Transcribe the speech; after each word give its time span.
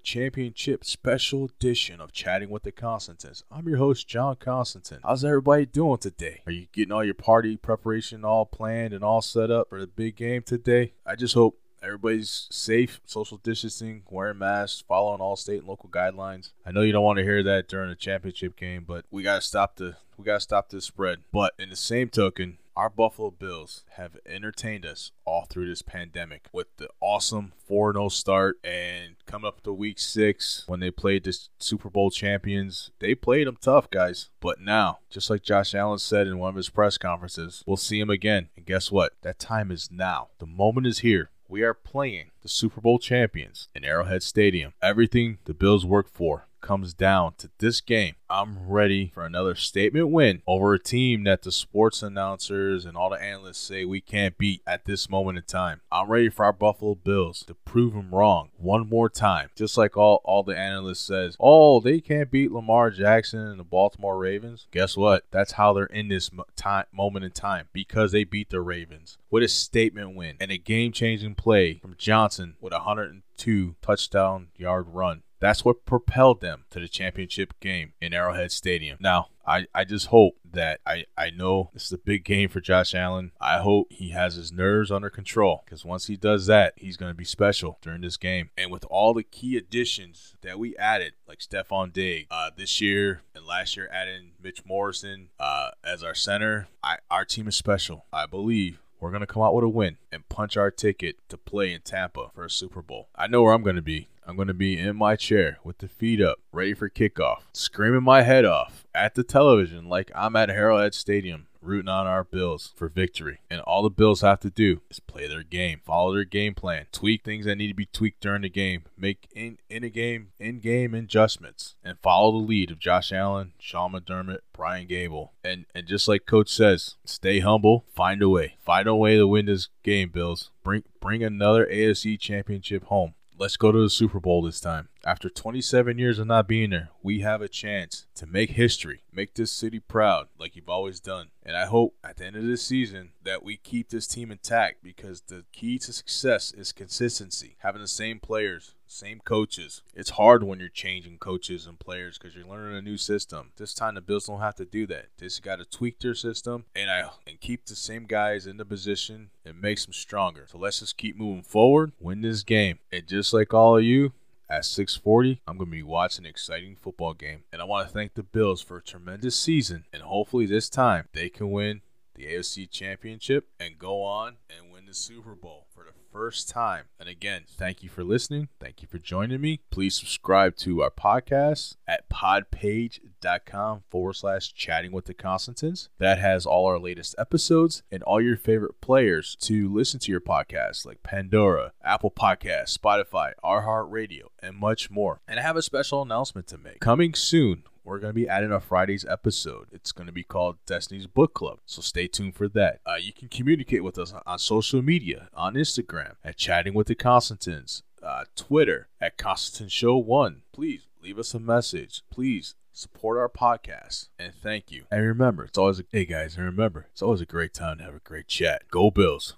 championship 0.00 0.84
special 0.84 1.44
edition 1.44 2.00
of 2.00 2.10
Chatting 2.10 2.50
with 2.50 2.64
the 2.64 2.72
Constantins. 2.72 3.44
I'm 3.48 3.68
your 3.68 3.78
host, 3.78 4.08
John 4.08 4.34
Constantin. 4.34 4.98
How's 5.04 5.24
everybody 5.24 5.64
doing 5.64 5.98
today? 5.98 6.40
Are 6.44 6.50
you 6.50 6.66
getting 6.72 6.90
all 6.90 7.04
your 7.04 7.14
party 7.14 7.56
preparation 7.56 8.24
all 8.24 8.46
planned 8.46 8.92
and 8.92 9.04
all 9.04 9.22
set 9.22 9.48
up 9.48 9.68
for 9.68 9.78
the 9.78 9.86
big 9.86 10.16
game 10.16 10.42
today? 10.42 10.94
I 11.06 11.14
just 11.14 11.34
hope 11.34 11.56
everybody's 11.84 12.48
safe, 12.50 13.00
social 13.04 13.36
distancing, 13.36 14.02
wearing 14.10 14.38
masks, 14.38 14.82
following 14.88 15.20
all 15.20 15.36
state 15.36 15.60
and 15.60 15.68
local 15.68 15.88
guidelines. 15.88 16.50
I 16.66 16.72
know 16.72 16.80
you 16.80 16.90
don't 16.90 17.04
want 17.04 17.18
to 17.18 17.22
hear 17.22 17.44
that 17.44 17.68
during 17.68 17.92
a 17.92 17.94
championship 17.94 18.56
game, 18.56 18.84
but 18.88 19.04
we 19.08 19.22
gotta 19.22 19.40
stop 19.40 19.76
the 19.76 19.94
we 20.18 20.24
gotta 20.24 20.40
stop 20.40 20.70
this 20.70 20.84
spread. 20.84 21.20
But 21.32 21.54
in 21.60 21.70
the 21.70 21.76
same 21.76 22.08
token, 22.08 22.58
our 22.76 22.90
Buffalo 22.90 23.30
Bills 23.30 23.84
have 23.92 24.16
entertained 24.26 24.84
us 24.84 25.12
all 25.24 25.44
through 25.44 25.68
this 25.68 25.82
pandemic 25.82 26.48
with 26.52 26.66
the 26.76 26.88
awesome 27.00 27.52
4 27.66 27.92
0 27.92 28.08
start 28.08 28.58
and 28.64 29.16
come 29.26 29.44
up 29.44 29.62
to 29.62 29.72
week 29.72 29.98
six 29.98 30.64
when 30.66 30.80
they 30.80 30.90
played 30.90 31.24
the 31.24 31.38
Super 31.58 31.88
Bowl 31.88 32.10
champions. 32.10 32.90
They 32.98 33.14
played 33.14 33.46
them 33.46 33.58
tough, 33.60 33.90
guys. 33.90 34.30
But 34.40 34.60
now, 34.60 34.98
just 35.10 35.30
like 35.30 35.42
Josh 35.42 35.74
Allen 35.74 35.98
said 35.98 36.26
in 36.26 36.38
one 36.38 36.50
of 36.50 36.56
his 36.56 36.70
press 36.70 36.98
conferences, 36.98 37.62
we'll 37.66 37.76
see 37.76 38.00
him 38.00 38.10
again. 38.10 38.48
And 38.56 38.66
guess 38.66 38.90
what? 38.90 39.12
That 39.22 39.38
time 39.38 39.70
is 39.70 39.90
now. 39.90 40.28
The 40.38 40.46
moment 40.46 40.86
is 40.86 41.00
here. 41.00 41.30
We 41.48 41.62
are 41.62 41.74
playing 41.74 42.30
the 42.42 42.48
Super 42.48 42.80
Bowl 42.80 42.98
champions 42.98 43.68
in 43.74 43.84
Arrowhead 43.84 44.22
Stadium. 44.22 44.72
Everything 44.82 45.38
the 45.44 45.54
Bills 45.54 45.84
work 45.84 46.08
for 46.08 46.48
comes 46.64 46.94
down 46.94 47.34
to 47.36 47.50
this 47.58 47.80
game. 47.82 48.14
I'm 48.30 48.66
ready 48.66 49.12
for 49.14 49.24
another 49.24 49.54
statement 49.54 50.08
win 50.08 50.42
over 50.46 50.72
a 50.74 50.78
team 50.78 51.22
that 51.24 51.42
the 51.42 51.52
sports 51.52 52.02
announcers 52.02 52.86
and 52.86 52.96
all 52.96 53.10
the 53.10 53.22
analysts 53.22 53.58
say 53.58 53.84
we 53.84 54.00
can't 54.00 54.38
beat 54.38 54.62
at 54.66 54.86
this 54.86 55.10
moment 55.10 55.38
in 55.38 55.44
time. 55.44 55.82
I'm 55.92 56.08
ready 56.08 56.30
for 56.30 56.46
our 56.46 56.52
Buffalo 56.52 56.94
Bills 56.94 57.44
to 57.46 57.54
prove 57.54 57.92
them 57.92 58.14
wrong 58.14 58.48
one 58.56 58.88
more 58.88 59.10
time. 59.10 59.50
Just 59.54 59.76
like 59.76 59.96
all, 59.96 60.22
all 60.24 60.42
the 60.42 60.56
analysts 60.56 61.06
says, 61.06 61.36
oh, 61.38 61.80
they 61.80 62.00
can't 62.00 62.30
beat 62.30 62.50
Lamar 62.50 62.90
Jackson 62.90 63.40
and 63.40 63.60
the 63.60 63.64
Baltimore 63.64 64.18
Ravens. 64.18 64.66
Guess 64.72 64.96
what? 64.96 65.24
That's 65.30 65.52
how 65.52 65.74
they're 65.74 65.84
in 65.84 66.08
this 66.08 66.30
time 66.56 66.86
moment 66.92 67.26
in 67.26 67.30
time 67.30 67.68
because 67.74 68.10
they 68.12 68.24
beat 68.24 68.48
the 68.48 68.62
Ravens 68.62 69.18
with 69.30 69.42
a 69.42 69.48
statement 69.48 70.16
win 70.16 70.36
and 70.40 70.50
a 70.50 70.56
game-changing 70.58 71.34
play 71.34 71.74
from 71.74 71.94
Johnson 71.98 72.56
with 72.60 72.72
a 72.72 72.78
102 72.78 73.76
touchdown 73.82 74.48
yard 74.56 74.86
run. 74.88 75.22
That's 75.44 75.62
what 75.62 75.84
propelled 75.84 76.40
them 76.40 76.64
to 76.70 76.80
the 76.80 76.88
championship 76.88 77.52
game 77.60 77.92
in 78.00 78.14
Arrowhead 78.14 78.50
Stadium. 78.50 78.96
Now, 78.98 79.26
I, 79.46 79.66
I 79.74 79.84
just 79.84 80.06
hope 80.06 80.36
that 80.50 80.80
I, 80.86 81.04
I 81.18 81.28
know 81.28 81.68
this 81.74 81.84
is 81.84 81.92
a 81.92 81.98
big 81.98 82.24
game 82.24 82.48
for 82.48 82.62
Josh 82.62 82.94
Allen. 82.94 83.32
I 83.38 83.58
hope 83.58 83.88
he 83.90 84.08
has 84.12 84.36
his 84.36 84.50
nerves 84.50 84.90
under 84.90 85.10
control 85.10 85.60
because 85.62 85.84
once 85.84 86.06
he 86.06 86.16
does 86.16 86.46
that, 86.46 86.72
he's 86.78 86.96
going 86.96 87.10
to 87.10 87.14
be 87.14 87.26
special 87.26 87.76
during 87.82 88.00
this 88.00 88.16
game. 88.16 88.48
And 88.56 88.72
with 88.72 88.86
all 88.86 89.12
the 89.12 89.22
key 89.22 89.58
additions 89.58 90.34
that 90.40 90.58
we 90.58 90.74
added, 90.78 91.12
like 91.28 91.40
Stefon 91.40 91.92
Diggs 91.92 92.28
uh, 92.30 92.48
this 92.56 92.80
year 92.80 93.20
and 93.34 93.44
last 93.44 93.76
year, 93.76 93.90
adding 93.92 94.30
Mitch 94.42 94.64
Morrison 94.64 95.28
uh, 95.38 95.72
as 95.84 96.02
our 96.02 96.14
center, 96.14 96.68
I, 96.82 96.96
our 97.10 97.26
team 97.26 97.48
is 97.48 97.54
special. 97.54 98.06
I 98.10 98.24
believe 98.24 98.80
we're 98.98 99.10
going 99.10 99.20
to 99.20 99.26
come 99.26 99.42
out 99.42 99.54
with 99.54 99.64
a 99.64 99.68
win 99.68 99.98
and 100.10 100.26
punch 100.30 100.56
our 100.56 100.70
ticket 100.70 101.16
to 101.28 101.36
play 101.36 101.74
in 101.74 101.82
Tampa 101.82 102.30
for 102.34 102.46
a 102.46 102.50
Super 102.50 102.80
Bowl. 102.80 103.10
I 103.14 103.26
know 103.26 103.42
where 103.42 103.52
I'm 103.52 103.62
going 103.62 103.76
to 103.76 103.82
be. 103.82 104.08
I'm 104.26 104.36
going 104.36 104.48
to 104.48 104.54
be 104.54 104.78
in 104.78 104.96
my 104.96 105.16
chair 105.16 105.58
with 105.64 105.78
the 105.78 105.88
feet 105.88 106.20
up, 106.20 106.38
ready 106.52 106.74
for 106.74 106.88
kickoff, 106.88 107.42
screaming 107.52 108.02
my 108.02 108.22
head 108.22 108.44
off 108.44 108.86
at 108.94 109.14
the 109.14 109.24
television 109.24 109.88
like 109.88 110.10
I'm 110.14 110.36
at 110.36 110.50
Arrowhead 110.50 110.94
Stadium 110.94 111.46
rooting 111.64 111.88
on 111.88 112.06
our 112.06 112.24
Bills 112.24 112.72
for 112.76 112.88
victory. 112.88 113.40
And 113.50 113.60
all 113.62 113.82
the 113.82 113.90
Bills 113.90 114.20
have 114.20 114.40
to 114.40 114.50
do 114.50 114.82
is 114.90 115.00
play 115.00 115.26
their 115.26 115.42
game, 115.42 115.80
follow 115.84 116.14
their 116.14 116.24
game 116.24 116.54
plan, 116.54 116.86
tweak 116.92 117.24
things 117.24 117.46
that 117.46 117.56
need 117.56 117.68
to 117.68 117.74
be 117.74 117.86
tweaked 117.86 118.20
during 118.20 118.42
the 118.42 118.50
game, 118.50 118.84
make 118.96 119.26
in 119.34 119.58
in 119.68 119.84
a 119.84 119.88
game 119.88 120.28
in 120.38 120.60
game 120.60 120.94
adjustments, 120.94 121.76
and 121.82 121.98
follow 122.02 122.32
the 122.32 122.46
lead 122.46 122.70
of 122.70 122.78
Josh 122.78 123.12
Allen, 123.12 123.52
Sean 123.58 123.92
McDermott, 123.92 124.40
Brian 124.52 124.86
Daboll, 124.86 125.30
And 125.42 125.66
and 125.74 125.86
just 125.86 126.06
like 126.08 126.26
Coach 126.26 126.50
says, 126.50 126.96
stay 127.04 127.40
humble, 127.40 127.84
find 127.94 128.22
a 128.22 128.28
way, 128.28 128.56
find 128.60 128.86
a 128.86 128.94
way 128.94 129.16
to 129.16 129.26
win 129.26 129.46
this 129.46 129.68
game, 129.82 130.10
Bills. 130.10 130.50
Bring 130.62 130.84
bring 131.00 131.22
another 131.22 131.66
AFC 131.66 132.18
championship 132.18 132.84
home. 132.84 133.14
Let's 133.36 133.56
go 133.56 133.72
to 133.72 133.80
the 133.80 133.90
Super 133.90 134.20
Bowl 134.20 134.42
this 134.42 134.60
time. 134.60 134.90
After 135.04 135.28
27 135.28 135.98
years 135.98 136.20
of 136.20 136.28
not 136.28 136.46
being 136.46 136.70
there, 136.70 136.90
we 137.02 137.20
have 137.20 137.42
a 137.42 137.48
chance 137.48 138.06
to 138.14 138.26
make 138.26 138.50
history, 138.50 139.02
make 139.12 139.34
this 139.34 139.50
city 139.50 139.80
proud 139.80 140.28
like 140.38 140.54
you've 140.54 140.68
always 140.68 141.00
done. 141.00 141.30
And 141.42 141.56
I 141.56 141.66
hope 141.66 141.96
at 142.04 142.16
the 142.16 142.26
end 142.26 142.36
of 142.36 142.44
this 142.44 142.64
season 142.64 143.10
that 143.24 143.42
we 143.42 143.56
keep 143.56 143.90
this 143.90 144.06
team 144.06 144.30
intact 144.30 144.84
because 144.84 145.22
the 145.22 145.44
key 145.52 145.80
to 145.80 145.92
success 145.92 146.52
is 146.52 146.70
consistency. 146.70 147.56
Having 147.58 147.82
the 147.82 147.88
same 147.88 148.20
players, 148.20 148.76
same 148.94 149.20
coaches. 149.24 149.82
It's 149.94 150.10
hard 150.10 150.44
when 150.44 150.60
you're 150.60 150.68
changing 150.68 151.18
coaches 151.18 151.66
and 151.66 151.78
players 151.78 152.16
because 152.16 152.36
you're 152.36 152.46
learning 152.46 152.76
a 152.76 152.82
new 152.82 152.96
system. 152.96 153.50
This 153.56 153.74
time 153.74 153.94
the 153.94 154.00
Bills 154.00 154.26
don't 154.26 154.40
have 154.40 154.54
to 154.56 154.64
do 154.64 154.86
that. 154.86 155.06
They 155.18 155.26
just 155.26 155.42
got 155.42 155.56
to 155.56 155.64
tweak 155.64 155.98
their 155.98 156.14
system 156.14 156.64
and 156.74 156.90
I 156.90 157.10
and 157.26 157.40
keep 157.40 157.66
the 157.66 157.76
same 157.76 158.04
guys 158.04 158.46
in 158.46 158.56
the 158.56 158.64
position 158.64 159.30
and 159.44 159.60
makes 159.60 159.84
them 159.84 159.92
stronger. 159.92 160.46
So 160.48 160.58
let's 160.58 160.80
just 160.80 160.96
keep 160.96 161.16
moving 161.16 161.42
forward, 161.42 161.92
win 162.00 162.20
this 162.20 162.42
game. 162.42 162.78
And 162.92 163.06
just 163.06 163.32
like 163.32 163.52
all 163.52 163.78
of 163.78 163.84
you, 163.84 164.12
at 164.48 164.62
6:40, 164.62 165.40
I'm 165.48 165.56
going 165.56 165.70
to 165.70 165.76
be 165.76 165.82
watching 165.82 166.26
an 166.26 166.30
exciting 166.30 166.76
football 166.76 167.14
game, 167.14 167.44
and 167.50 167.62
I 167.62 167.64
want 167.64 167.88
to 167.88 167.92
thank 167.92 168.14
the 168.14 168.22
Bills 168.22 168.60
for 168.60 168.76
a 168.76 168.82
tremendous 168.82 169.36
season, 169.36 169.84
and 169.92 170.02
hopefully 170.02 170.44
this 170.46 170.68
time 170.68 171.08
they 171.12 171.30
can 171.30 171.50
win 171.50 171.80
the 172.24 172.34
AFC 172.34 172.70
Championship 172.70 173.48
and 173.58 173.78
go 173.78 174.02
on 174.02 174.36
and 174.48 174.72
win 174.72 174.86
the 174.86 174.94
Super 174.94 175.34
Bowl 175.34 175.66
for 175.74 175.84
the 175.84 175.92
first 176.12 176.48
time. 176.48 176.84
And 176.98 177.08
again, 177.08 177.44
thank 177.48 177.82
you 177.82 177.88
for 177.88 178.04
listening. 178.04 178.48
Thank 178.60 178.82
you 178.82 178.88
for 178.88 178.98
joining 178.98 179.40
me. 179.40 179.60
Please 179.70 179.94
subscribe 179.94 180.56
to 180.58 180.82
our 180.82 180.90
podcast 180.90 181.76
at 181.86 182.08
podpage.com 182.08 183.82
forward 183.90 184.14
slash 184.14 184.52
chatting 184.52 184.92
with 184.92 185.06
the 185.06 185.14
Constantins. 185.14 185.88
That 185.98 186.18
has 186.18 186.46
all 186.46 186.66
our 186.66 186.78
latest 186.78 187.14
episodes 187.18 187.82
and 187.90 188.02
all 188.04 188.20
your 188.20 188.36
favorite 188.36 188.80
players 188.80 189.36
to 189.40 189.72
listen 189.72 190.00
to 190.00 190.12
your 190.12 190.20
podcast, 190.20 190.86
like 190.86 191.02
Pandora, 191.02 191.72
Apple 191.82 192.10
Podcasts, 192.10 192.78
Spotify, 192.78 193.32
iHeartRadio, 193.44 194.26
and 194.40 194.56
much 194.56 194.90
more. 194.90 195.20
And 195.26 195.40
I 195.40 195.42
have 195.42 195.56
a 195.56 195.62
special 195.62 196.02
announcement 196.02 196.46
to 196.48 196.58
make. 196.58 196.80
Coming 196.80 197.14
soon, 197.14 197.64
we're 197.84 197.98
going 197.98 198.10
to 198.10 198.14
be 198.14 198.28
adding 198.28 198.50
a 198.50 198.60
Friday's 198.60 199.04
episode. 199.04 199.68
It's 199.70 199.92
going 199.92 200.06
to 200.06 200.12
be 200.12 200.22
called 200.24 200.56
Destiny's 200.66 201.06
Book 201.06 201.34
Club. 201.34 201.58
So 201.66 201.82
stay 201.82 202.06
tuned 202.06 202.34
for 202.34 202.48
that. 202.48 202.80
Uh, 202.86 202.96
you 203.00 203.12
can 203.12 203.28
communicate 203.28 203.84
with 203.84 203.98
us 203.98 204.14
on 204.26 204.38
social 204.38 204.82
media, 204.82 205.28
on 205.34 205.54
Instagram 205.54 206.14
at 206.24 206.36
Chatting 206.36 206.74
with 206.74 206.86
the 206.86 206.94
Constantins, 206.94 207.82
uh, 208.02 208.24
Twitter 208.36 208.88
at 209.00 209.18
Constantin 209.18 209.68
Show 209.68 209.96
One. 209.96 210.42
Please 210.52 210.86
leave 211.02 211.18
us 211.18 211.34
a 211.34 211.40
message. 211.40 212.02
Please 212.10 212.54
support 212.72 213.18
our 213.18 213.28
podcast 213.28 214.08
and 214.18 214.32
thank 214.34 214.72
you. 214.72 214.84
And 214.90 215.06
remember, 215.06 215.44
it's 215.44 215.58
always 215.58 215.78
a, 215.78 215.84
hey 215.92 216.06
guys, 216.06 216.36
and 216.36 216.44
remember, 216.44 216.86
it's 216.90 217.02
always 217.02 217.20
a 217.20 217.26
great 217.26 217.52
time 217.54 217.78
to 217.78 217.84
have 217.84 217.94
a 217.94 218.00
great 218.00 218.26
chat. 218.28 218.62
Go 218.70 218.90
Bills. 218.90 219.34